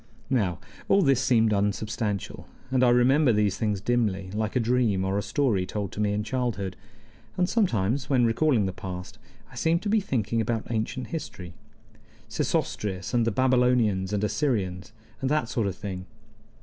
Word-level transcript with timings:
Now, 0.31 0.57
all 0.87 1.03
this 1.03 1.21
seemed 1.21 1.53
unsubstantial, 1.53 2.47
and 2.71 2.83
I 2.83 2.89
remembered 2.89 3.35
these 3.35 3.55
things 3.59 3.79
dimly, 3.79 4.31
like 4.33 4.55
a 4.55 4.59
dream 4.59 5.05
or 5.05 5.15
a 5.15 5.21
story 5.21 5.63
told 5.67 5.91
to 5.91 5.99
me 5.99 6.11
in 6.11 6.23
childhood; 6.23 6.75
and 7.37 7.47
sometimes, 7.47 8.09
when 8.09 8.25
recalling 8.25 8.65
the 8.65 8.73
past, 8.73 9.19
I 9.51 9.55
seemed 9.55 9.83
to 9.83 9.89
be 9.89 9.99
thinking 9.99 10.41
about 10.41 10.65
ancient 10.71 11.09
history 11.09 11.53
Sesostris, 12.27 13.13
and 13.13 13.27
the 13.27 13.31
Babylonians 13.31 14.11
and 14.11 14.23
Assyrians, 14.23 14.91
and 15.21 15.29
that 15.29 15.49
sort 15.49 15.67
of 15.67 15.75
thing. 15.75 16.07